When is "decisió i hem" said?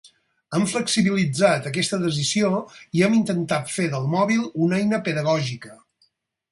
2.05-3.19